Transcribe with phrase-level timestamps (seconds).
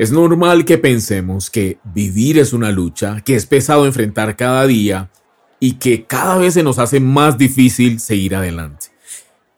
[0.00, 5.10] Es normal que pensemos que vivir es una lucha, que es pesado enfrentar cada día
[5.60, 8.86] y que cada vez se nos hace más difícil seguir adelante.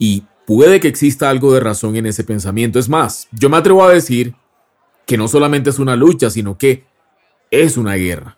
[0.00, 2.80] Y puede que exista algo de razón en ese pensamiento.
[2.80, 4.34] Es más, yo me atrevo a decir
[5.06, 6.86] que no solamente es una lucha, sino que
[7.52, 8.36] es una guerra.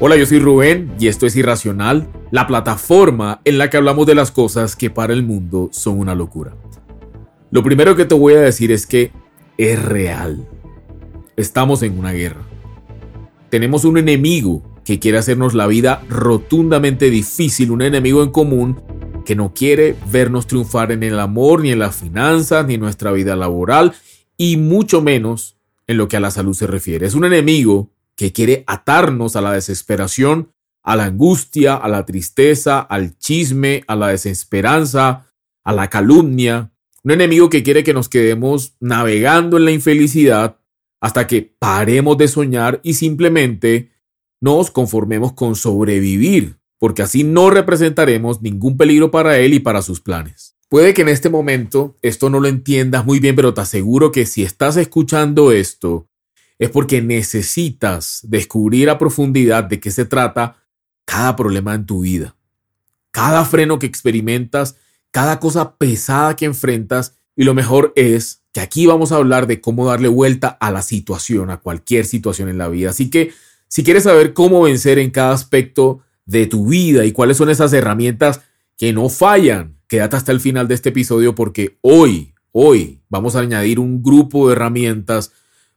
[0.00, 4.16] Hola, yo soy Rubén y esto es Irracional, la plataforma en la que hablamos de
[4.16, 6.56] las cosas que para el mundo son una locura.
[7.52, 9.12] Lo primero que te voy a decir es que
[9.58, 10.44] es real.
[11.40, 12.46] Estamos en una guerra.
[13.48, 18.82] Tenemos un enemigo que quiere hacernos la vida rotundamente difícil, un enemigo en común
[19.24, 23.10] que no quiere vernos triunfar en el amor, ni en las finanzas, ni en nuestra
[23.12, 23.94] vida laboral,
[24.36, 25.56] y mucho menos
[25.86, 27.06] en lo que a la salud se refiere.
[27.06, 30.52] Es un enemigo que quiere atarnos a la desesperación,
[30.82, 35.26] a la angustia, a la tristeza, al chisme, a la desesperanza,
[35.64, 36.70] a la calumnia.
[37.02, 40.59] Un enemigo que quiere que nos quedemos navegando en la infelicidad
[41.00, 43.90] hasta que paremos de soñar y simplemente
[44.40, 50.00] nos conformemos con sobrevivir, porque así no representaremos ningún peligro para él y para sus
[50.00, 50.56] planes.
[50.68, 54.24] Puede que en este momento esto no lo entiendas muy bien, pero te aseguro que
[54.24, 56.08] si estás escuchando esto,
[56.58, 60.62] es porque necesitas descubrir a profundidad de qué se trata
[61.06, 62.36] cada problema en tu vida.
[63.10, 64.76] Cada freno que experimentas,
[65.10, 69.62] cada cosa pesada que enfrentas, y lo mejor es que aquí vamos a hablar de
[69.62, 72.90] cómo darle vuelta a la situación, a cualquier situación en la vida.
[72.90, 73.32] Así que
[73.66, 77.72] si quieres saber cómo vencer en cada aspecto de tu vida y cuáles son esas
[77.72, 78.42] herramientas
[78.76, 83.40] que no fallan, quédate hasta el final de este episodio porque hoy, hoy vamos a
[83.40, 85.32] añadir un grupo de herramientas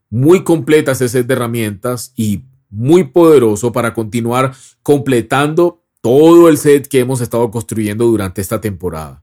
[0.09, 6.89] muy completas, ese set de herramientas y muy poderoso para continuar completando todo el set
[6.89, 9.22] que hemos estado construyendo durante esta temporada.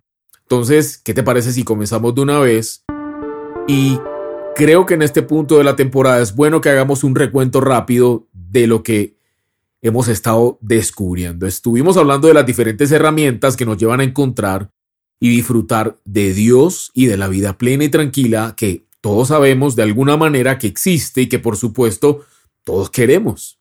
[0.51, 2.85] Entonces, ¿qué te parece si comenzamos de una vez?
[3.69, 4.01] Y
[4.57, 8.27] creo que en este punto de la temporada es bueno que hagamos un recuento rápido
[8.33, 9.15] de lo que
[9.81, 11.47] hemos estado descubriendo.
[11.47, 14.73] Estuvimos hablando de las diferentes herramientas que nos llevan a encontrar
[15.21, 19.85] y disfrutar de Dios y de la vida plena y tranquila que todos sabemos de
[19.85, 22.25] alguna manera que existe y que por supuesto
[22.65, 23.61] todos queremos.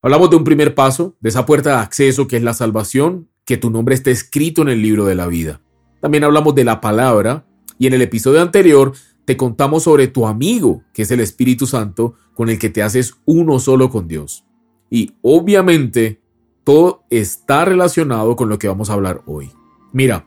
[0.00, 3.58] Hablamos de un primer paso, de esa puerta de acceso que es la salvación, que
[3.58, 5.60] tu nombre esté escrito en el libro de la vida.
[6.00, 7.46] También hablamos de la palabra
[7.78, 8.92] y en el episodio anterior
[9.24, 13.14] te contamos sobre tu amigo, que es el Espíritu Santo, con el que te haces
[13.24, 14.44] uno solo con Dios.
[14.88, 16.20] Y obviamente,
[16.62, 19.50] todo está relacionado con lo que vamos a hablar hoy.
[19.92, 20.26] Mira,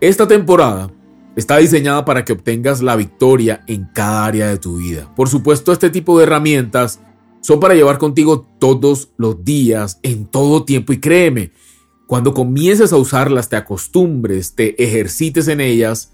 [0.00, 0.90] esta temporada
[1.36, 5.14] está diseñada para que obtengas la victoria en cada área de tu vida.
[5.14, 7.00] Por supuesto, este tipo de herramientas
[7.40, 10.92] son para llevar contigo todos los días, en todo tiempo.
[10.92, 11.52] Y créeme,
[12.06, 16.12] cuando comiences a usarlas, te acostumbres, te ejercites en ellas,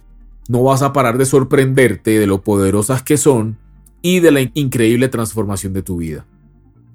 [0.48, 3.58] no vas a parar de sorprenderte de lo poderosas que son
[4.00, 6.26] y de la increíble transformación de tu vida.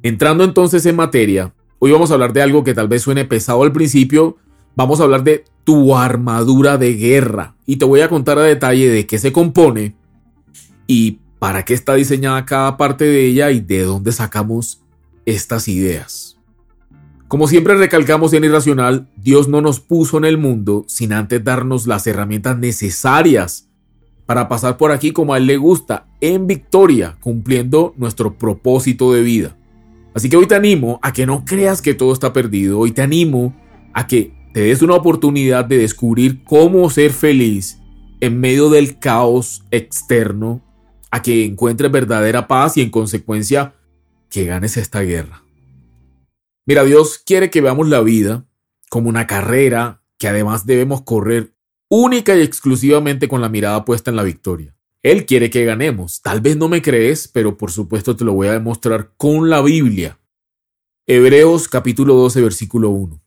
[0.04, 3.64] Entrando entonces en materia, hoy vamos a hablar de algo que tal vez suene pesado
[3.64, 4.38] al principio,
[4.76, 8.90] vamos a hablar de tu armadura de guerra y te voy a contar a detalle
[8.90, 9.96] de qué se compone
[10.88, 14.82] y para qué está diseñada cada parte de ella y de dónde sacamos
[15.26, 16.37] estas ideas.
[17.28, 21.86] Como siempre recalcamos en Irracional, Dios no nos puso en el mundo sin antes darnos
[21.86, 23.68] las herramientas necesarias
[24.26, 29.24] para pasar por aquí como a Él le gusta, en victoria, cumpliendo nuestro propósito de
[29.24, 29.58] vida.
[30.14, 33.02] Así que hoy te animo a que no creas que todo está perdido, hoy te
[33.02, 33.54] animo
[33.94, 37.78] a que te des una oportunidad de descubrir cómo ser feliz
[38.22, 40.62] en medio del caos externo,
[41.12, 43.74] a que encuentres verdadera paz y en consecuencia
[44.30, 45.44] que ganes esta guerra.
[46.68, 48.46] Mira, Dios quiere que veamos la vida
[48.90, 51.54] como una carrera que además debemos correr
[51.90, 54.76] única y exclusivamente con la mirada puesta en la victoria.
[55.02, 56.22] Él quiere que ganemos.
[56.22, 59.62] Tal vez no me crees, pero por supuesto te lo voy a demostrar con la
[59.62, 60.20] Biblia.
[61.06, 63.22] Hebreos capítulo 12 versículo 1.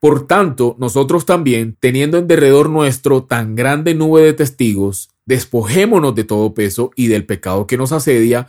[0.00, 6.24] Por tanto, nosotros también, teniendo en derredor nuestro tan grande nube de testigos, despojémonos de
[6.24, 8.48] todo peso y del pecado que nos asedia,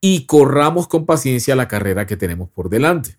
[0.00, 3.18] y corramos con paciencia la carrera que tenemos por delante.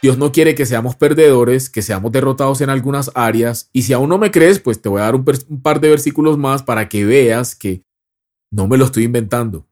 [0.00, 3.68] Dios no quiere que seamos perdedores, que seamos derrotados en algunas áreas.
[3.72, 6.38] Y si aún no me crees, pues te voy a dar un, par de versículos
[6.38, 7.82] más para que veas que
[8.50, 9.66] no me lo estoy inventando.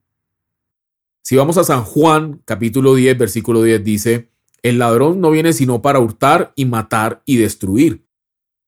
[1.23, 4.31] Si vamos a San Juan, capítulo 10, versículo 10, dice,
[4.63, 8.05] el ladrón no viene sino para hurtar y matar y destruir.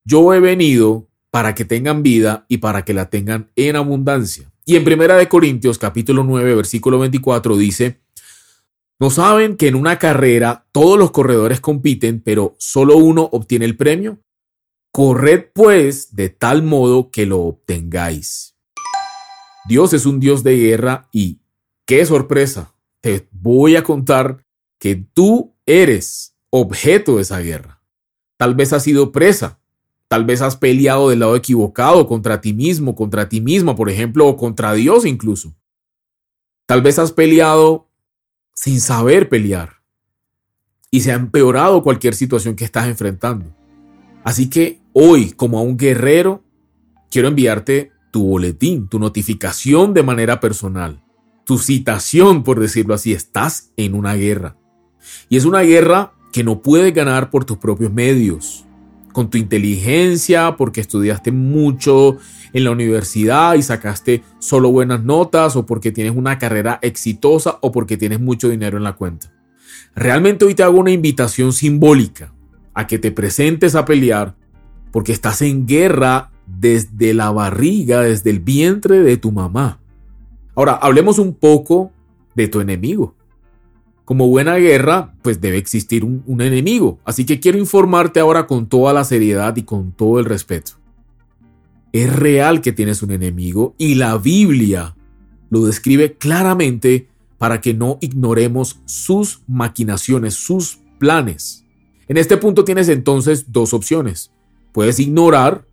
[0.04, 4.50] Yo he venido para que tengan vida y para que la tengan en abundancia.
[4.64, 8.00] Y en Primera de Corintios, capítulo 9, versículo 24, dice,
[9.00, 13.76] ¿No saben que en una carrera todos los corredores compiten, pero solo uno obtiene el
[13.76, 14.18] premio?
[14.90, 18.56] Corred pues de tal modo que lo obtengáis.
[19.68, 21.38] Dios es un Dios de guerra y
[21.86, 24.44] qué sorpresa, te voy a contar
[24.80, 27.80] que tú eres objeto de esa guerra.
[28.36, 29.60] Tal vez has sido presa,
[30.08, 34.26] tal vez has peleado del lado equivocado contra ti mismo, contra ti misma, por ejemplo,
[34.26, 35.54] o contra Dios incluso.
[36.66, 37.87] Tal vez has peleado
[38.60, 39.76] sin saber pelear
[40.90, 43.54] y se ha empeorado cualquier situación que estás enfrentando.
[44.24, 46.42] Así que hoy, como a un guerrero,
[47.08, 51.04] quiero enviarte tu boletín, tu notificación de manera personal,
[51.44, 53.12] tu citación, por decirlo así.
[53.12, 54.56] Estás en una guerra.
[55.28, 58.64] Y es una guerra que no puedes ganar por tus propios medios,
[59.12, 62.16] con tu inteligencia, porque estudiaste mucho
[62.52, 67.72] en la universidad y sacaste solo buenas notas, o porque tienes una carrera exitosa, o
[67.72, 69.32] porque tienes mucho dinero en la cuenta.
[69.94, 72.32] Realmente hoy te hago una invitación simbólica
[72.74, 74.36] a que te presentes a pelear
[74.92, 79.80] porque estás en guerra desde la barriga, desde el vientre de tu mamá.
[80.54, 81.92] Ahora, hablemos un poco
[82.34, 83.14] de tu enemigo.
[84.08, 86.98] Como buena guerra, pues debe existir un, enemigo.
[87.04, 90.72] Así que quiero informarte ahora con toda la seriedad y con todo el respeto.
[91.92, 94.96] Es real que tienes un enemigo y la Biblia
[95.50, 97.06] lo describe claramente
[97.36, 101.66] para que no ignoremos sus maquinaciones, sus planes.
[102.08, 104.30] En este punto tienes entonces dos opciones.
[104.72, 105.66] Puedes ignorar,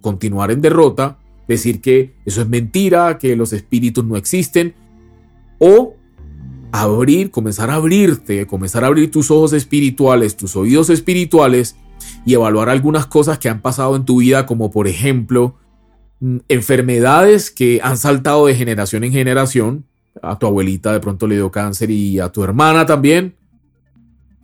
[0.00, 4.74] continuar en derrota, decir que eso es mentira, que los espíritus no existen,
[5.58, 5.96] o
[6.72, 11.76] abrir, comenzar a abrirte, comenzar a abrir tus ojos espirituales, tus oídos espirituales
[12.24, 15.56] y evaluar algunas cosas que han pasado en tu vida, como por ejemplo
[16.20, 19.84] mm, enfermedades que han saltado de generación en generación,
[20.20, 23.34] a tu abuelita de pronto le dio cáncer y a tu hermana también.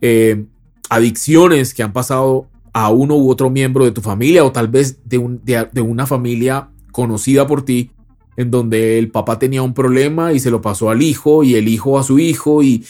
[0.01, 0.45] Eh,
[0.89, 4.99] adicciones que han pasado a uno u otro miembro de tu familia o tal vez
[5.05, 7.91] de, un, de, una familia conocida por ti
[8.39, 11.67] en donde el papá tenía un problema y se lo pasó al hijo y el
[11.67, 12.85] hijo a su hijo y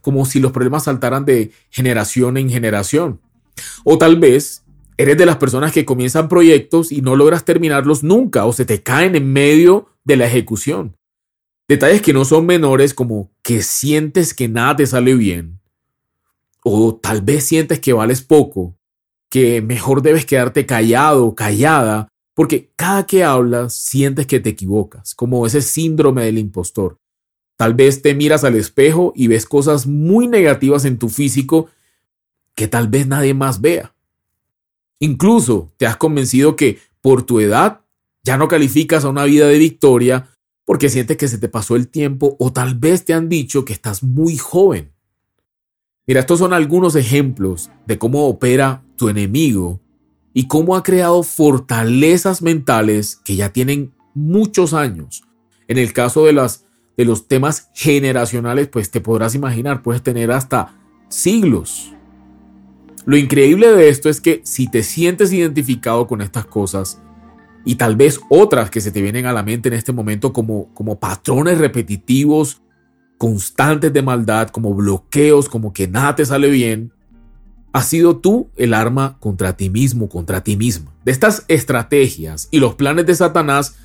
[0.00, 3.20] como si los problemas saltaran de generación en generación.
[3.82, 4.62] O tal vez
[4.96, 8.84] eres de las personas que comienzan proyectos y no logras terminarlos nunca o se te
[8.84, 10.96] caen en medio de la ejecución.
[11.66, 15.58] Detalles que no son menores como que sientes que nada te sale bien.
[16.62, 18.78] O tal vez sientes que vales poco,
[19.30, 22.06] que mejor debes quedarte callado o callada,
[22.36, 26.98] porque cada que hablas sientes que te equivocas, como ese síndrome del impostor.
[27.56, 31.70] Tal vez te miras al espejo y ves cosas muy negativas en tu físico
[32.54, 33.94] que tal vez nadie más vea.
[34.98, 37.80] Incluso te has convencido que por tu edad
[38.22, 40.28] ya no calificas a una vida de victoria
[40.66, 43.72] porque sientes que se te pasó el tiempo o tal vez te han dicho que
[43.72, 44.92] estás muy joven.
[46.06, 49.80] Mira, estos son algunos ejemplos de cómo opera tu enemigo
[50.38, 55.22] y cómo ha creado fortalezas mentales que ya tienen muchos años.
[55.66, 60.30] En el caso de, las, de los temas generacionales, pues te podrás imaginar, puedes tener
[60.30, 60.78] hasta
[61.08, 61.94] siglos.
[63.06, 67.00] Lo increíble de esto es que si te sientes identificado con estas cosas,
[67.64, 70.68] y tal vez otras que se te vienen a la mente en este momento como,
[70.74, 72.60] como patrones repetitivos,
[73.16, 76.92] constantes de maldad, como bloqueos, como que nada te sale bien,
[77.72, 80.92] has sido tú el arma contra ti mismo, contra ti misma.
[81.04, 83.76] De estas estrategias y los planes de Satanás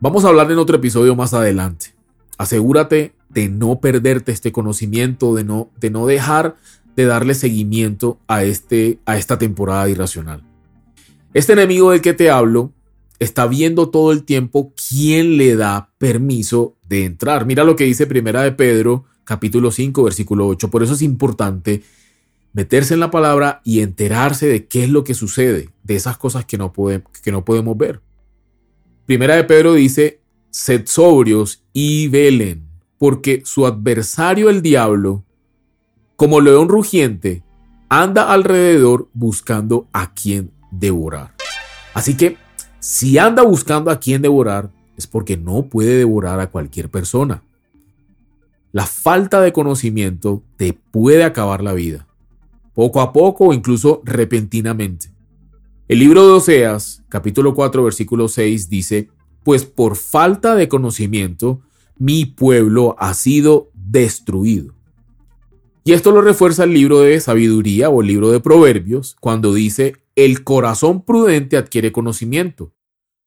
[0.00, 1.94] vamos a hablar en otro episodio más adelante.
[2.38, 6.56] Asegúrate de no perderte este conocimiento, de no, de no dejar
[6.96, 10.42] de darle seguimiento a, este, a esta temporada irracional.
[11.32, 12.72] Este enemigo del que te hablo
[13.18, 17.46] está viendo todo el tiempo quién le da permiso de entrar.
[17.46, 20.70] Mira lo que dice Primera de Pedro, capítulo 5, versículo 8.
[20.70, 21.82] Por eso es importante
[22.58, 26.44] meterse en la palabra y enterarse de qué es lo que sucede, de esas cosas
[26.44, 28.00] que no, que no podemos ver.
[29.06, 35.22] Primera de Pedro dice, sed sobrios y velen, porque su adversario el diablo,
[36.16, 37.44] como león rugiente,
[37.88, 41.36] anda alrededor buscando a quien devorar.
[41.94, 42.38] Así que
[42.80, 47.44] si anda buscando a quien devorar, es porque no puede devorar a cualquier persona.
[48.72, 52.07] La falta de conocimiento te puede acabar la vida,
[52.78, 55.10] poco a poco o incluso repentinamente.
[55.88, 59.08] El libro de Oseas, capítulo 4, versículo 6, dice,
[59.42, 61.60] pues por falta de conocimiento,
[61.98, 64.76] mi pueblo ha sido destruido.
[65.82, 69.96] Y esto lo refuerza el libro de sabiduría o el libro de proverbios, cuando dice,
[70.14, 72.72] el corazón prudente adquiere conocimiento.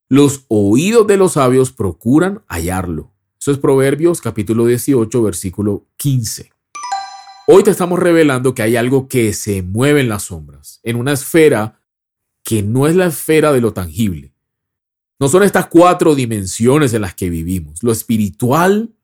[0.07, 3.11] Los oídos de los sabios procuran hallarlo.
[3.37, 6.50] Eso es Proverbios capítulo 18, versículo 15.
[7.53, 11.11] Hoy te estamos revelando que hay algo que se mueve en las sombras, en una
[11.11, 11.81] esfera
[12.45, 14.33] que no es la esfera de lo tangible.
[15.19, 17.83] No son estas cuatro dimensiones en las que vivimos.
[17.83, 18.95] Lo espiritual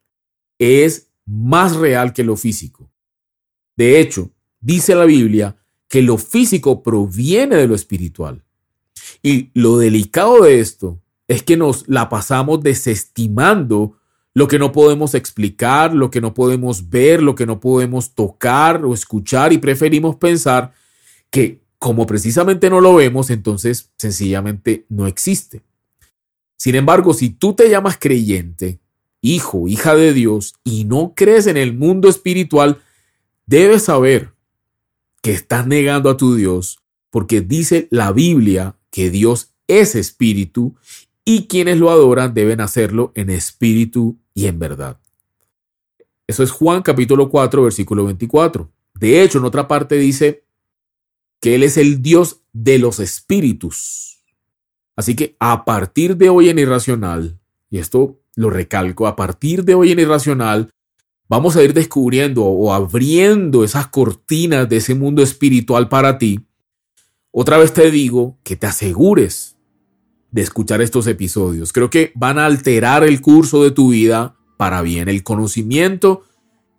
[0.57, 2.89] es más real que lo físico.
[3.75, 5.57] De hecho, dice la Biblia
[5.89, 8.45] que lo físico proviene de lo espiritual.
[9.21, 13.97] Y lo delicado de esto es que nos la pasamos desestimando
[14.38, 18.86] lo que no podemos explicar, lo que no podemos ver, lo que no podemos tocar
[18.86, 20.74] o escuchar y preferimos pensar
[21.32, 25.63] que como precisamente no lo vemos, entonces sencillamente no existe.
[26.56, 28.79] Sin embargo, si tú te llamas creyente,
[29.22, 32.79] hijo, hija de Dios, y no crees en el mundo espiritual,
[33.48, 34.34] debes saber
[35.24, 36.77] que estás negando a tu Dios,
[37.10, 40.75] porque dice la Biblia que Dios es espíritu
[41.25, 45.00] y quienes lo adoran deben hacerlo en espíritu y en verdad.
[46.27, 48.72] Eso es Juan capítulo 4, versículo 24.
[48.94, 50.44] De hecho, en otra parte dice
[51.41, 54.24] que Él es el Dios de los espíritus.
[54.96, 57.39] Así que a partir de hoy en Irracional,
[57.72, 60.70] y esto lo recalco, a partir de hoy en Irracional,
[61.27, 66.41] vamos a ir descubriendo o abriendo esas cortinas de ese mundo espiritual para ti.
[67.32, 69.56] Otra vez te digo que te asegures
[70.38, 71.74] de escuchar estos episodios.
[71.74, 75.10] Creo que van a alterar el curso de tu vida para bien.
[75.10, 76.25] El conocimiento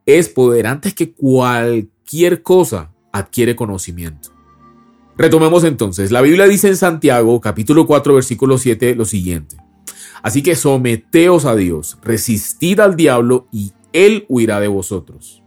[0.07, 0.69] es poder.
[0.69, 4.31] Antes que cualquier cosa, adquiere conocimiento.
[5.17, 6.12] Retomemos entonces.
[6.12, 9.57] La Biblia dice en Santiago, capítulo 4, versículo 7, lo siguiente.
[10.23, 15.43] Así que someteos a Dios, resistid al diablo y él huirá de vosotros.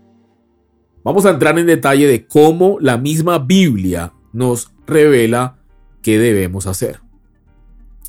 [1.05, 5.59] Vamos a entrar en detalle de cómo la misma Biblia nos revela
[6.01, 6.99] qué debemos hacer.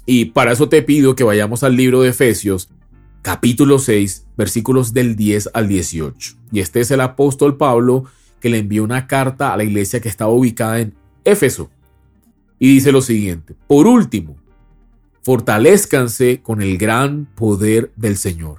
[0.04, 2.68] Y para eso te pido que vayamos al libro de Efesios,
[3.22, 6.34] capítulo 6, versículos del 10 al 18.
[6.50, 8.04] Y este es el apóstol Pablo
[8.40, 10.94] que le envió una carta a la iglesia que estaba ubicada en
[11.24, 11.70] Éfeso.
[12.58, 14.36] Y dice lo siguiente, por último,
[15.22, 18.58] fortalezcanse con el gran poder del Señor.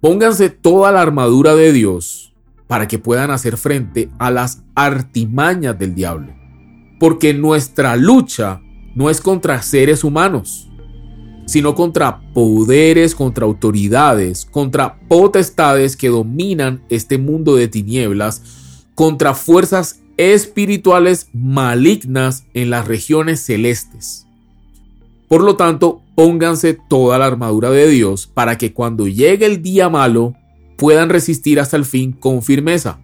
[0.00, 2.34] Pónganse toda la armadura de Dios
[2.66, 6.34] para que puedan hacer frente a las artimañas del diablo.
[6.98, 8.60] Porque nuestra lucha
[8.94, 10.68] no es contra seres humanos,
[11.46, 18.42] sino contra poderes, contra autoridades, contra potestades que dominan este mundo de tinieblas,
[18.94, 24.26] contra fuerzas espirituales malignas en las regiones celestes.
[25.28, 29.88] Por lo tanto, pónganse toda la armadura de Dios para que cuando llegue el día
[29.88, 30.34] malo
[30.76, 33.00] puedan resistir hasta el fin con firmeza.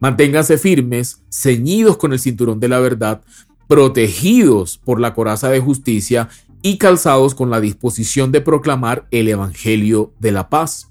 [0.00, 3.22] Manténganse firmes, ceñidos con el cinturón de la verdad,
[3.70, 6.28] protegidos por la coraza de justicia
[6.60, 10.90] y calzados con la disposición de proclamar el Evangelio de la paz.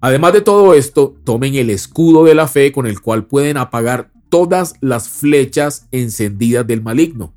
[0.00, 4.10] Además de todo esto, tomen el escudo de la fe con el cual pueden apagar
[4.30, 7.34] todas las flechas encendidas del maligno.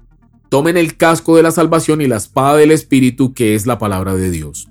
[0.50, 4.16] Tomen el casco de la salvación y la espada del Espíritu, que es la palabra
[4.16, 4.70] de Dios.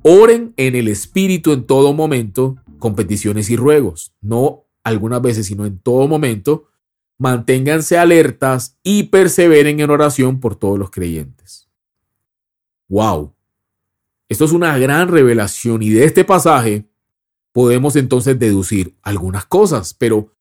[0.00, 5.66] Oren en el Espíritu en todo momento, con peticiones y ruegos, no algunas veces, sino
[5.66, 6.64] en todo momento,
[7.18, 11.68] manténganse alertas y perseveren en oración por todos los creyentes.
[12.88, 13.34] ¡Wow!
[14.28, 16.88] Esto es una gran revelación y de este pasaje
[17.52, 20.32] podemos entonces deducir algunas cosas, pero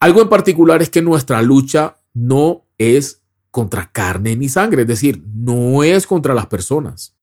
[0.00, 5.22] algo en particular es que nuestra lucha no es contra carne ni sangre, es decir,
[5.32, 7.16] no es contra las personas.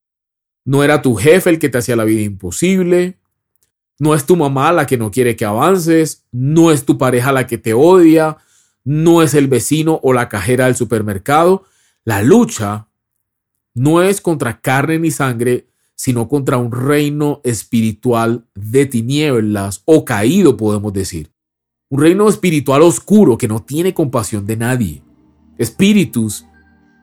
[0.65, 3.19] No era tu jefe el que te hacía la vida imposible,
[3.99, 7.45] no es tu mamá la que no quiere que avances, no es tu pareja la
[7.45, 8.37] que te odia,
[8.83, 11.63] no es el vecino o la cajera del supermercado.
[12.03, 12.87] La lucha
[13.73, 20.57] no es contra carne ni sangre, sino contra un reino espiritual de tinieblas o caído,
[20.57, 21.31] podemos decir.
[21.89, 25.03] Un reino espiritual oscuro que no tiene compasión de nadie.
[25.57, 26.45] Espíritus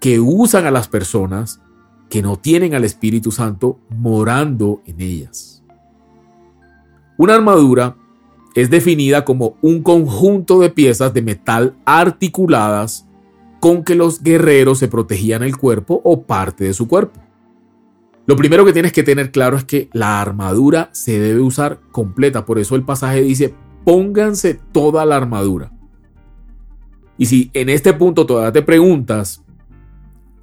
[0.00, 1.60] que usan a las personas
[2.08, 5.62] que no tienen al Espíritu Santo morando en ellas.
[7.16, 7.96] Una armadura
[8.54, 13.06] es definida como un conjunto de piezas de metal articuladas
[13.60, 17.20] con que los guerreros se protegían el cuerpo o parte de su cuerpo.
[18.26, 22.44] Lo primero que tienes que tener claro es que la armadura se debe usar completa,
[22.44, 23.54] por eso el pasaje dice,
[23.84, 25.72] pónganse toda la armadura.
[27.18, 29.42] Y si en este punto todavía te preguntas,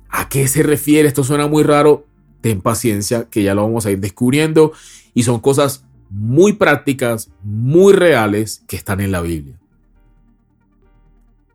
[0.10, 1.08] ¿a qué se refiere?
[1.08, 2.06] Esto suena muy raro,
[2.42, 4.74] ten paciencia que ya lo vamos a ir descubriendo
[5.14, 9.60] y son cosas muy prácticas, muy reales que están en la Biblia.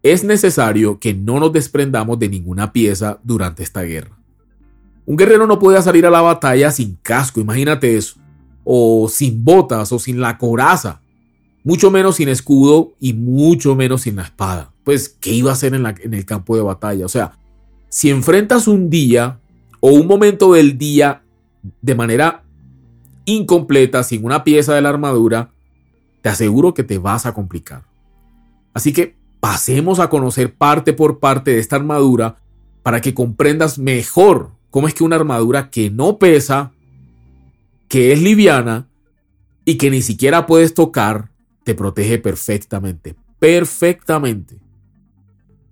[0.03, 4.19] Es necesario que no nos desprendamos de ninguna pieza durante esta guerra.
[5.07, 8.17] Un guerrero no puede salir a la batalla sin casco, imagínate eso,
[8.65, 11.01] o sin botas o sin la coraza,
[11.65, 14.73] mucho menos sin escudo y mucho menos sin la espada.
[14.85, 17.07] Pues, ¿qué iba a hacer en, en el campo de batalla?
[17.07, 17.39] O sea,
[17.89, 19.39] si enfrentas un día
[19.81, 21.23] o un momento del día
[21.81, 22.45] de manera
[23.25, 25.51] incompleta, sin una pieza de la armadura,
[26.21, 27.85] te aseguro que te vas a complicar.
[28.75, 32.37] Así que pasemos a conocer parte por parte de esta armadura
[32.83, 36.73] para que comprendas mejor cómo es que una armadura que no pesa,
[37.89, 38.89] que es liviana
[39.65, 41.31] y que ni siquiera puedes tocar,
[41.65, 43.15] te protege perfectamente.
[43.39, 44.57] Perfectamente.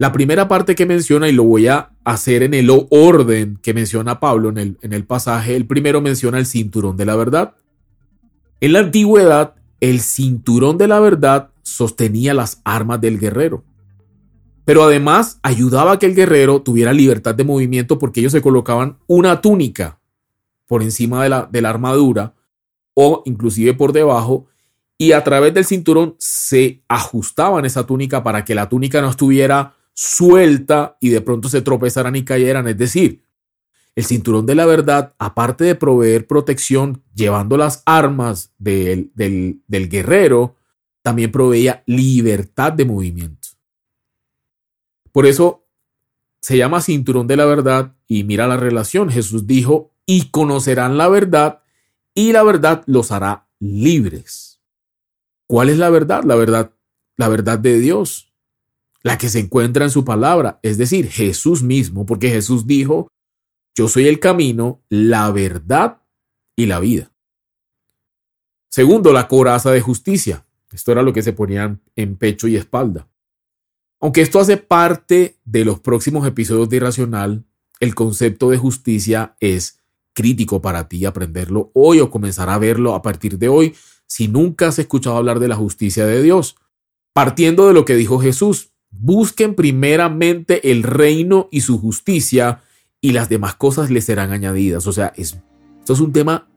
[0.00, 4.18] La primera parte que menciona, y lo voy a hacer en el orden que menciona
[4.18, 7.56] Pablo en el, en el pasaje, el primero menciona el cinturón de la verdad.
[8.62, 13.62] En la antigüedad, el cinturón de la verdad sostenía las armas del guerrero.
[14.64, 18.96] Pero además ayudaba a que el guerrero tuviera libertad de movimiento porque ellos se colocaban
[19.06, 20.00] una túnica
[20.66, 22.32] por encima de la, de la armadura
[22.94, 24.46] o inclusive por debajo
[24.96, 29.74] y a través del cinturón se ajustaban esa túnica para que la túnica no estuviera
[29.94, 32.68] suelta y de pronto se tropezaran y cayeran.
[32.68, 33.24] Es decir,
[33.96, 40.56] el cinturón de la verdad, aparte de proveer protección llevando las armas del, del guerrero,
[41.02, 43.48] también proveía libertad de movimiento.
[45.12, 45.66] Por eso
[46.40, 49.10] se llama cinturón de la verdad y mira la relación.
[49.10, 51.62] Jesús dijo, y conocerán la verdad
[52.14, 54.60] y la verdad los hará libres.
[55.46, 56.24] ¿Cuál es la verdad?
[56.24, 56.72] La verdad,
[57.16, 58.29] la verdad de Dios,
[59.02, 63.08] la que se encuentra en su palabra, es decir, Jesús mismo, porque Jesús dijo,
[63.74, 66.02] yo soy el camino, la verdad
[66.56, 67.12] y la vida.
[68.68, 70.46] Segundo, la coraza de justicia.
[70.70, 73.08] Esto era lo que se ponían en pecho y espalda.
[74.00, 77.44] Aunque esto hace parte de los próximos episodios de Irracional,
[77.80, 79.80] el concepto de justicia es
[80.12, 83.74] crítico para ti aprenderlo hoy o comenzar a verlo a partir de hoy
[84.06, 86.56] si nunca has escuchado hablar de la justicia de Dios.
[87.12, 92.62] Partiendo de lo que dijo Jesús, busquen primeramente el reino y su justicia
[93.00, 94.86] y las demás cosas les serán añadidas.
[94.86, 95.38] O sea, es,
[95.78, 96.48] esto es un tema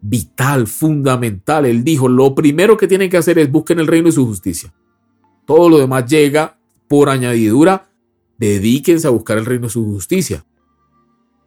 [0.00, 1.66] vital, fundamental.
[1.66, 4.72] Él dijo, lo primero que tienen que hacer es busquen el reino y su justicia.
[5.46, 7.90] Todo lo demás llega por añadidura.
[8.38, 10.44] Dedíquense a buscar el reino y su justicia.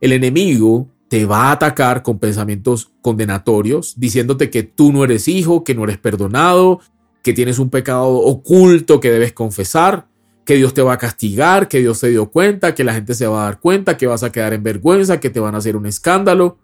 [0.01, 5.63] El enemigo te va a atacar con pensamientos condenatorios, diciéndote que tú no eres hijo,
[5.63, 6.81] que no eres perdonado,
[7.21, 10.07] que tienes un pecado oculto que debes confesar
[10.45, 13.27] que Dios te va a castigar, que Dios se dio cuenta, que la gente se
[13.27, 15.75] va a dar cuenta, que vas a quedar en vergüenza, que te van a hacer
[15.75, 16.58] un escándalo.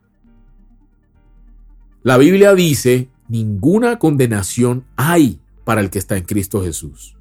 [2.04, 7.15] La Biblia dice, ninguna condenación hay para el que está en Cristo Jesús.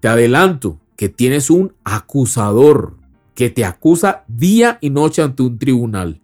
[0.00, 2.96] Te adelanto que tienes un acusador
[3.34, 6.20] que te acusa día y noche ante un tribunal.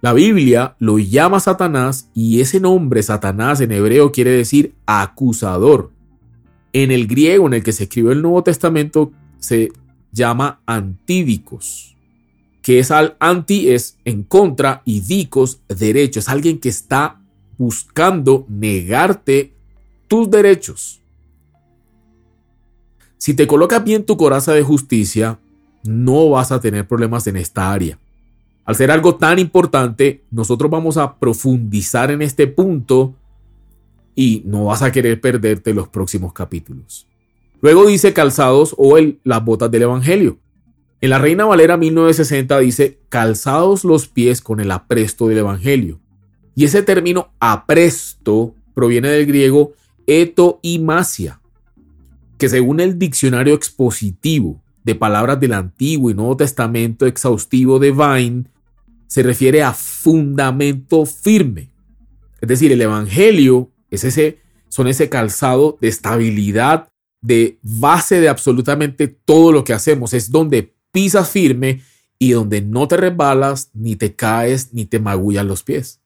[0.00, 5.95] La Biblia lo llama Satanás y ese nombre Satanás en hebreo quiere decir acusador.
[6.78, 9.72] En el griego en el que se escribió el Nuevo Testamento se
[10.12, 11.96] llama antídicos,
[12.60, 17.22] que es al anti es en contra y dicos derecho, es alguien que está
[17.56, 19.54] buscando negarte
[20.06, 21.00] tus derechos.
[23.16, 25.38] Si te colocas bien tu coraza de justicia,
[25.82, 27.98] no vas a tener problemas en esta área.
[28.66, 33.14] Al ser algo tan importante, nosotros vamos a profundizar en este punto
[34.16, 37.06] y no vas a querer perderte los próximos capítulos.
[37.60, 40.38] Luego dice calzados o el, las botas del Evangelio.
[41.00, 46.00] En la Reina Valera 1960 dice calzados los pies con el apresto del Evangelio.
[46.54, 49.74] Y ese término apresto proviene del griego
[50.06, 51.40] eto y masia,
[52.38, 58.44] que según el diccionario expositivo de palabras del Antiguo y Nuevo Testamento exhaustivo de Vine,
[59.06, 61.68] se refiere a fundamento firme.
[62.40, 66.88] Es decir, el Evangelio es ese, son ese calzado de estabilidad,
[67.20, 70.12] de base de absolutamente todo lo que hacemos.
[70.12, 71.82] Es donde pisas firme
[72.18, 76.00] y donde no te resbalas, ni te caes, ni te magullan los pies.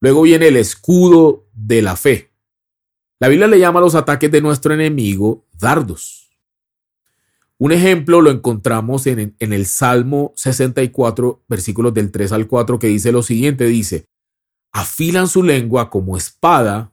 [0.00, 2.30] Luego viene el escudo de la fe.
[3.20, 6.28] La Biblia le llama a los ataques de nuestro enemigo dardos.
[7.60, 12.86] Un ejemplo lo encontramos en, en, el Salmo 64, versículos del 3 al 4, que
[12.86, 14.06] dice lo siguiente, dice,
[14.70, 16.92] afilan su lengua como espada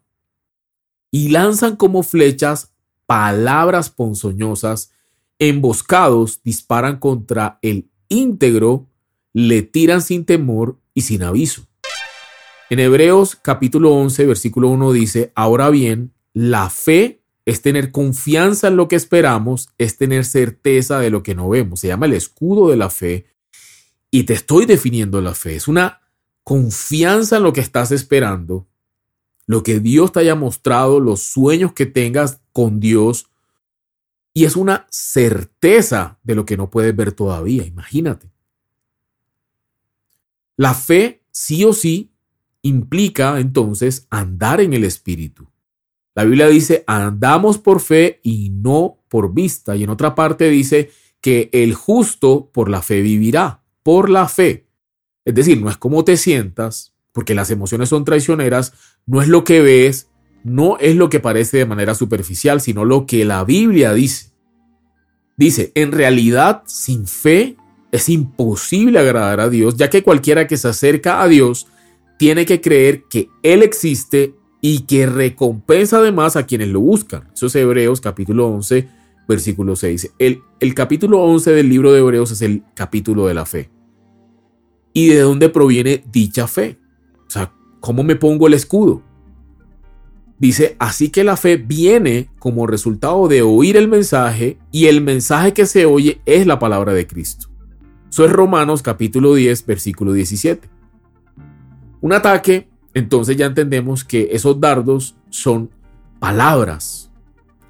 [1.16, 2.74] y lanzan como flechas
[3.06, 4.92] palabras ponzoñosas,
[5.40, 8.90] emboscados, disparan contra el íntegro,
[9.32, 11.68] le tiran sin temor y sin aviso.
[12.70, 18.76] En Hebreos capítulo 11, versículo 1 dice, ahora bien, la fe es tener confianza en
[18.76, 21.80] lo que esperamos, es tener certeza de lo que no vemos.
[21.80, 23.28] Se llama el escudo de la fe.
[24.12, 25.56] Y te estoy definiendo la fe.
[25.56, 26.02] Es una
[26.44, 28.68] confianza en lo que estás esperando,
[29.48, 33.30] lo que Dios te haya mostrado, los sueños que tengas con Dios.
[34.34, 38.32] Y es una certeza de lo que no puedes ver todavía, imagínate.
[40.58, 42.12] La fe sí o sí
[42.62, 45.48] implica entonces andar en el Espíritu.
[46.16, 49.76] La Biblia dice, andamos por fe y no por vista.
[49.76, 54.68] Y en otra parte dice que el justo por la fe vivirá, por la fe.
[55.26, 58.74] Es decir, no es como te sientas, porque las emociones son traicioneras,
[59.06, 60.10] no es lo que ves,
[60.44, 64.34] no es lo que parece de manera superficial, sino lo que la Biblia dice.
[65.38, 67.56] Dice, en realidad, sin fe
[67.94, 71.68] es imposible agradar a Dios, ya que cualquiera que se acerca a Dios
[72.20, 77.30] tiene que creer que Él existe y que recompensa además a quienes lo buscan.
[77.34, 78.90] Eso es Hebreos capítulo 11,
[79.26, 80.16] versículo 6.
[80.20, 83.70] El, el capítulo 11 del libro de Hebreos es el capítulo de la fe.
[84.92, 86.78] ¿Y de dónde proviene dicha fe?
[87.28, 89.02] O sea, ¿cómo me pongo el escudo?
[90.38, 95.54] Dice, así que la fe viene como resultado de oír el mensaje y el mensaje
[95.54, 97.48] que se oye es la palabra de Cristo.
[98.10, 100.70] Eso es Romanos capítulo 10, versículo 17.
[102.02, 105.70] Un ataque, entonces ya entendemos que esos dardos son
[106.20, 107.06] palabras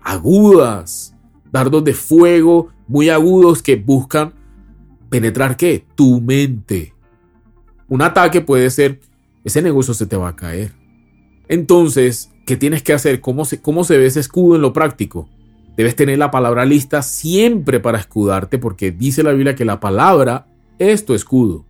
[0.05, 1.15] agudas,
[1.51, 4.33] dardos de fuego muy agudos que buscan
[5.09, 5.83] penetrar qué?
[5.95, 6.93] Tu mente.
[7.87, 9.01] Un ataque puede ser,
[9.45, 10.73] ese negocio se te va a caer.
[11.47, 13.21] Entonces, ¿qué tienes que hacer?
[13.21, 15.29] ¿Cómo se, cómo se ve ese escudo en lo práctico?
[15.77, 20.47] Debes tener la palabra lista siempre para escudarte porque dice la Biblia que la palabra
[20.79, 21.65] es tu escudo.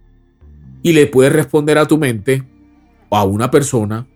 [0.81, 2.43] Y le puedes responder a tu mente
[3.09, 4.07] o a una persona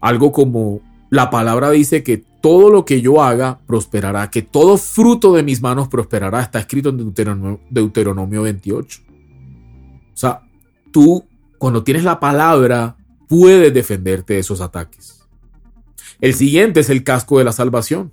[0.00, 0.80] algo como
[1.10, 5.60] la palabra dice que todo lo que yo haga prosperará, que todo fruto de mis
[5.60, 6.40] manos prosperará.
[6.40, 9.02] Está escrito en Deuteronomio, Deuteronomio 28.
[9.02, 10.42] O sea,
[10.90, 11.24] tú
[11.60, 12.96] cuando tienes la palabra
[13.28, 15.28] puedes defenderte de esos ataques.
[16.22, 18.10] El siguiente es el casco de la salvación.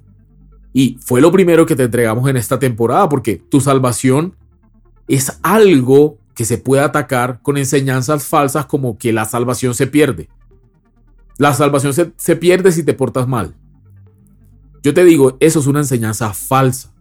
[0.74, 4.36] Y fue lo primero que te entregamos en esta temporada porque tu salvación
[5.08, 10.28] es algo que se puede atacar con enseñanzas falsas como que la salvación se pierde.
[11.38, 13.56] La salvación se, pierde si te portas mal.
[14.84, 16.94] Yo te digo, eso es una enseñanza falsa.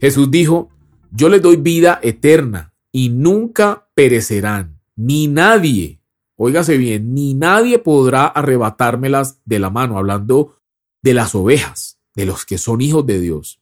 [0.00, 0.70] Jesús dijo,
[1.10, 6.00] yo les doy vida eterna y nunca perecerán, ni nadie
[6.36, 10.58] Óigase bien, ni nadie podrá arrebatármelas de la mano, hablando
[11.02, 13.58] de las ovejas, de los que son hijos de Dios.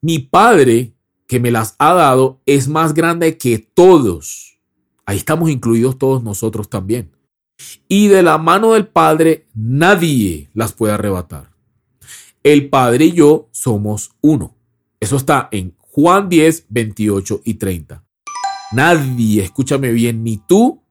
[0.00, 0.94] Mi Padre
[1.26, 4.58] que me las ha dado es más grande que todos.
[5.04, 7.12] Ahí estamos incluidos todos nosotros también.
[7.88, 11.50] Y de la mano del Padre nadie las puede arrebatar.
[12.42, 14.56] El Padre y yo somos uno.
[14.98, 18.07] Eso está en Juan 10, 28 y 30.
[18.72, 20.82] Nadie, escúchame bien, ni tú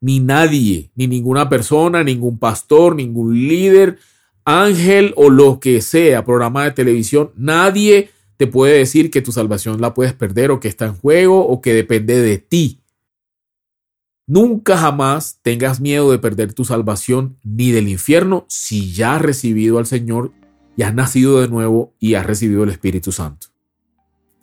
[0.00, 3.98] ni nadie, ni ninguna persona, ningún pastor, ningún líder,
[4.44, 9.80] ángel o lo que sea, programa de televisión, nadie te puede decir que tu salvación
[9.80, 12.80] la puedes perder o que está en juego o que depende de ti.
[14.26, 19.78] Nunca jamás tengas miedo de perder tu salvación ni del infierno si ya has recibido
[19.78, 20.32] al Señor
[20.76, 23.48] y has nacido de nuevo y has recibido el Espíritu Santo.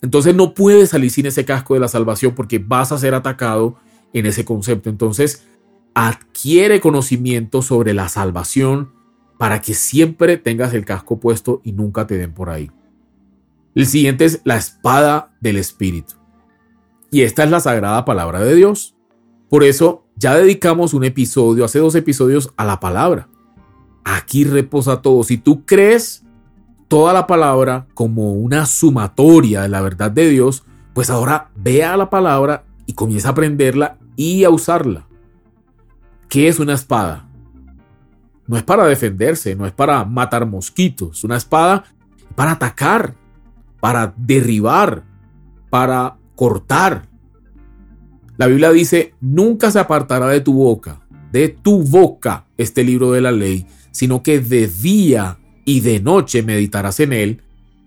[0.01, 3.77] Entonces no puedes salir sin ese casco de la salvación porque vas a ser atacado
[4.13, 4.89] en ese concepto.
[4.89, 5.45] Entonces,
[5.93, 8.93] adquiere conocimiento sobre la salvación
[9.37, 12.71] para que siempre tengas el casco puesto y nunca te den por ahí.
[13.73, 16.15] El siguiente es la espada del Espíritu.
[17.09, 18.95] Y esta es la sagrada palabra de Dios.
[19.49, 23.29] Por eso ya dedicamos un episodio, hace dos episodios, a la palabra.
[24.03, 25.23] Aquí reposa todo.
[25.23, 26.23] Si tú crees
[26.87, 32.09] toda la palabra como una sumatoria de la verdad de Dios, pues ahora vea la
[32.09, 35.07] palabra y comienza a aprenderla y a usarla.
[36.29, 37.27] ¿Qué es una espada?
[38.47, 41.23] No es para defenderse, no es para matar mosquitos.
[41.23, 41.83] Una espada
[42.35, 43.15] para atacar,
[43.79, 45.03] para derribar,
[45.69, 47.07] para cortar.
[48.37, 53.21] La Biblia dice, nunca se apartará de tu boca, de tu boca este libro de
[53.21, 57.41] la ley, sino que de día y de noche meditarás en él,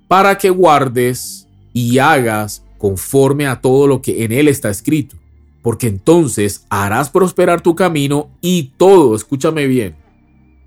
[0.07, 5.17] para que guardes y hagas conforme a todo lo que en él está escrito,
[5.63, 9.97] porque entonces harás prosperar tu camino y todo, escúchame bien,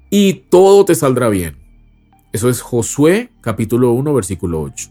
[0.10, 1.56] y todo te saldrá bien.
[2.32, 4.90] Eso es Josué capítulo 1 versículo 8.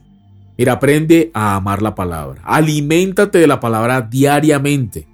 [0.57, 5.09] Mira, aprende a amar la palabra, aliméntate de la palabra diariamente,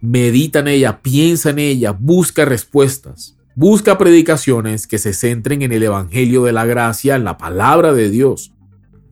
[0.00, 5.82] medita en ella, piensa en ella, busca respuestas, busca predicaciones que se centren en el
[5.82, 8.52] Evangelio de la Gracia, en la palabra de Dios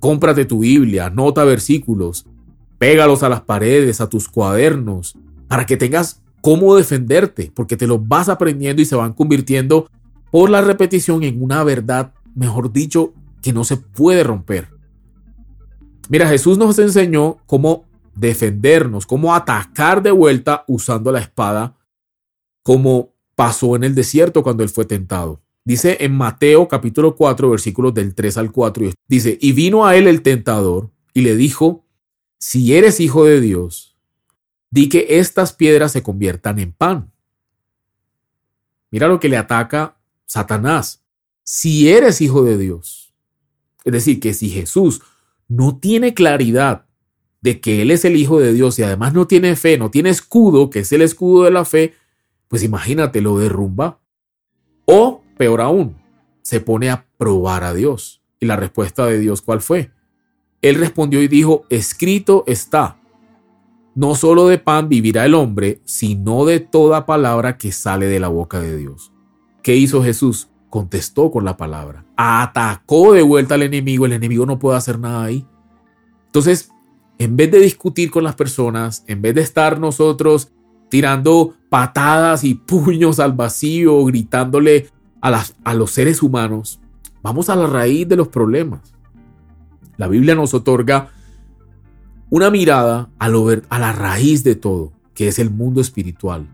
[0.04, 2.26] Cómprate tu Biblia, anota versículos,
[2.76, 5.16] pégalos a las paredes, a tus cuadernos,
[5.48, 9.88] para que tengas cómo defenderte, porque te los vas aprendiendo y se van convirtiendo
[10.30, 14.68] por la repetición en una verdad, mejor dicho, que no se puede romper.
[16.10, 21.78] Mira, Jesús nos enseñó cómo defendernos, cómo atacar de vuelta usando la espada
[22.62, 25.40] como pasó en el desierto cuando él fue tentado.
[25.64, 30.06] Dice en Mateo capítulo 4 versículos del 3 al 4, dice, y vino a él
[30.06, 31.86] el tentador y le dijo,
[32.38, 33.96] si eres hijo de Dios,
[34.70, 37.12] di que estas piedras se conviertan en pan.
[38.90, 41.02] Mira lo que le ataca Satanás.
[41.42, 43.14] Si eres hijo de Dios,
[43.84, 45.02] es decir, que si Jesús
[45.48, 46.86] no tiene claridad
[47.40, 50.08] de que Él es el Hijo de Dios y además no tiene fe, no tiene
[50.08, 51.94] escudo, que es el escudo de la fe,
[52.48, 54.00] pues imagínate, lo derrumba.
[54.84, 55.96] O, peor aún,
[56.42, 58.22] se pone a probar a Dios.
[58.40, 59.90] ¿Y la respuesta de Dios cuál fue?
[60.62, 62.98] Él respondió y dijo, escrito está,
[63.94, 68.28] no solo de pan vivirá el hombre, sino de toda palabra que sale de la
[68.28, 69.12] boca de Dios.
[69.62, 70.48] ¿Qué hizo Jesús?
[70.68, 72.04] Contestó con la palabra.
[72.16, 74.06] Atacó de vuelta al enemigo.
[74.06, 75.46] El enemigo no puede hacer nada ahí.
[76.26, 76.70] Entonces,
[77.18, 80.50] en vez de discutir con las personas, en vez de estar nosotros
[80.94, 86.78] tirando patadas y puños al vacío, gritándole a, las, a los seres humanos,
[87.20, 88.94] vamos a la raíz de los problemas.
[89.96, 91.08] La Biblia nos otorga
[92.30, 96.46] una mirada a, lo, a la raíz de todo, que es el mundo espiritual.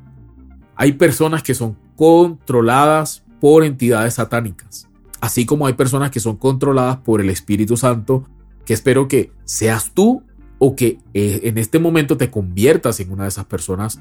[0.75, 4.89] Hay personas que son controladas por entidades satánicas,
[5.21, 8.27] así como hay personas que son controladas por el Espíritu Santo,
[8.65, 10.23] que espero que seas tú
[10.59, 14.01] o que eh, en este momento te conviertas en una de esas personas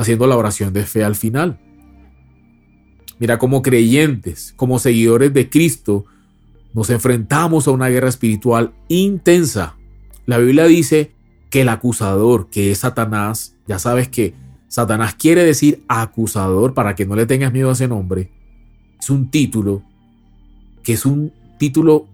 [0.00, 1.58] haciendo la oración de fe al final.
[3.18, 6.06] Mira, como creyentes, como seguidores de Cristo,
[6.72, 9.76] nos enfrentamos a una guerra espiritual intensa.
[10.26, 11.12] La Biblia dice
[11.50, 14.34] que el acusador, que es Satanás, ya sabes que
[14.68, 18.30] Satanás quiere decir acusador para que no le tengas miedo a ese nombre.
[18.98, 19.82] Es un título
[20.82, 22.06] que es un título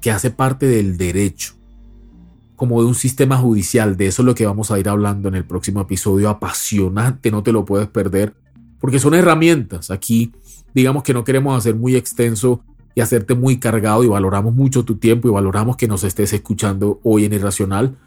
[0.00, 1.54] que hace parte del derecho
[2.62, 3.96] como de un sistema judicial.
[3.96, 6.28] De eso es lo que vamos a ir hablando en el próximo episodio.
[6.28, 8.34] Apasionante, no te lo puedes perder.
[8.78, 9.90] Porque son herramientas.
[9.90, 10.30] Aquí,
[10.72, 12.62] digamos que no queremos hacer muy extenso
[12.94, 17.00] y hacerte muy cargado y valoramos mucho tu tiempo y valoramos que nos estés escuchando
[17.02, 17.98] hoy en Irracional.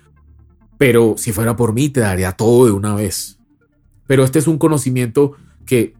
[0.78, 3.38] Pero si fuera por mí, te daría todo de una vez.
[4.08, 5.34] Pero este es un conocimiento
[5.66, 5.96] que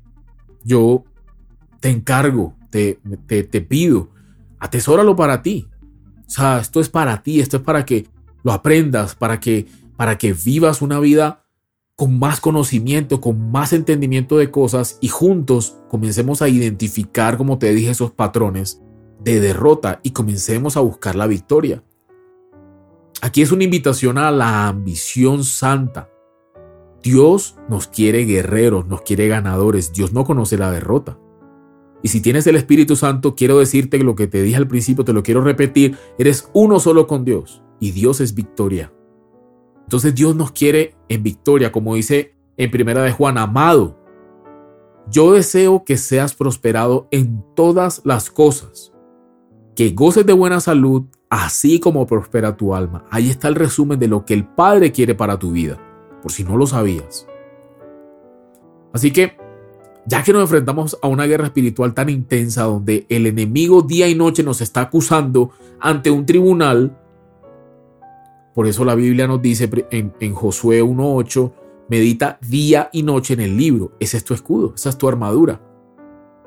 [0.64, 1.04] yo
[1.82, 4.12] te encargo, te, te, te pido,
[4.60, 5.68] atesóralo para ti.
[6.26, 8.15] O sea, esto es para ti, esto es para que
[8.46, 9.66] lo aprendas, para que,
[9.98, 11.44] para que vivas una vida
[11.96, 17.74] con más conocimiento, con más entendimiento de cosas y juntos comencemos a identificar, como te
[17.74, 18.84] dije, esos patrones
[19.24, 21.84] de derrota y comencemos a buscar la victoria.
[23.22, 26.12] Aquí es una invitación a la ambición santa.
[27.02, 29.92] Dios nos quiere guerreros, nos quiere ganadores.
[29.92, 31.18] Dios no conoce la derrota.
[32.04, 35.14] Y si tienes el Espíritu Santo, quiero decirte lo que te dije al principio, te
[35.14, 38.92] lo quiero repetir, eres uno solo con Dios y Dios es victoria.
[39.84, 43.98] Entonces Dios nos quiere en victoria, como dice en primera de Juan, amado.
[45.10, 48.92] Yo deseo que seas prosperado en todas las cosas,
[49.76, 53.06] que goces de buena salud, así como prospera tu alma.
[53.12, 55.80] Ahí está el resumen de lo que el Padre quiere para tu vida,
[56.24, 57.28] por si no lo sabías.
[58.94, 59.38] Así que,
[60.08, 64.16] ya que nos enfrentamos a una guerra espiritual tan intensa donde el enemigo día y
[64.16, 66.98] noche nos está acusando ante un tribunal,
[68.56, 71.54] por eso la Biblia nos dice en, Josué 1.8,
[71.90, 73.92] medita día y noche en el libro.
[74.00, 75.62] Ese es tu escudo, esa es tu armadura.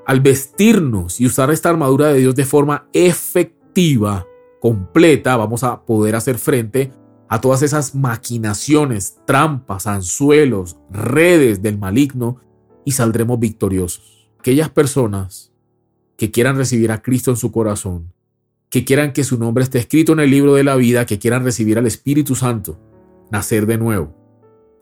[0.06, 4.26] Al vestirnos y usar esta armadura de Dios de forma efectiva,
[4.58, 6.92] completa, vamos a poder hacer frente
[7.28, 12.38] a todas esas maquinaciones, trampas, anzuelos, redes del maligno
[12.86, 14.30] y saldremos victoriosos.
[14.38, 15.52] Aquellas personas
[16.16, 18.14] que quieran recibir a Cristo en su corazón
[18.70, 21.44] que quieran que su nombre esté escrito en el libro de la vida, que quieran
[21.44, 22.78] recibir al Espíritu Santo,
[23.30, 24.14] nacer de nuevo.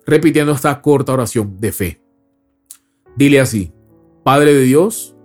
[0.05, 2.03] Repitiendo esta corta oración de fe.
[3.17, 3.73] Dile así,
[4.25, 5.17] Padre de Dios,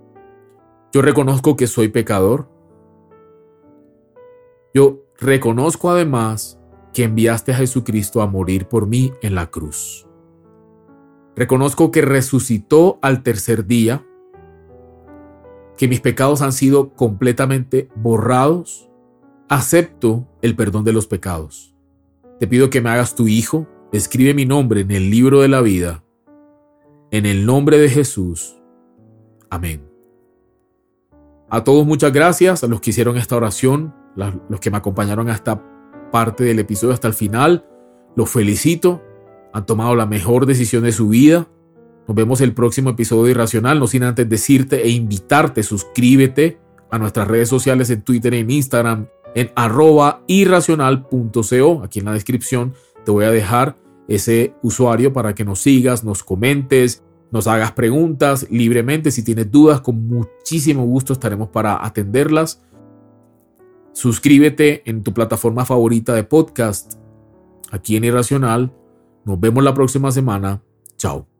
[0.92, 2.48] yo reconozco que soy pecador.
[4.74, 6.58] Yo reconozco además
[6.92, 10.06] que enviaste a Jesucristo a morir por mí en la cruz.
[11.34, 14.06] Reconozco que resucitó al tercer día
[15.76, 18.90] que mis pecados han sido completamente borrados,
[19.48, 21.74] acepto el perdón de los pecados.
[22.38, 25.60] Te pido que me hagas tu hijo, escribe mi nombre en el libro de la
[25.60, 26.02] vida.
[27.10, 28.58] En el nombre de Jesús.
[29.50, 29.86] Amén.
[31.50, 35.34] A todos muchas gracias, a los que hicieron esta oración, los que me acompañaron a
[35.34, 35.62] esta
[36.10, 37.66] parte del episodio hasta el final.
[38.16, 39.02] Los felicito,
[39.52, 41.48] han tomado la mejor decisión de su vida.
[42.08, 46.58] Nos vemos el próximo episodio de Irracional, no sin antes decirte e invitarte, suscríbete
[46.90, 51.82] a nuestras redes sociales en Twitter en Instagram en arroba irracional.co.
[51.82, 53.76] Aquí en la descripción te voy a dejar
[54.08, 59.10] ese usuario para que nos sigas, nos comentes, nos hagas preguntas libremente.
[59.10, 62.62] Si tienes dudas, con muchísimo gusto estaremos para atenderlas.
[63.92, 66.94] Suscríbete en tu plataforma favorita de podcast
[67.70, 68.72] aquí en Irracional.
[69.24, 70.62] Nos vemos la próxima semana.
[70.96, 71.31] Chao.